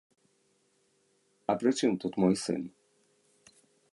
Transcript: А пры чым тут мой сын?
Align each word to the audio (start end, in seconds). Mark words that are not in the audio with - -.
А 1.53 1.57
пры 1.63 1.71
чым 1.81 1.91
тут 2.05 2.13
мой 2.25 2.35
сын? 2.47 2.61